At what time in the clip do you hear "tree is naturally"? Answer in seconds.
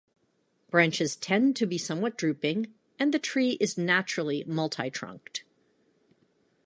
3.19-4.43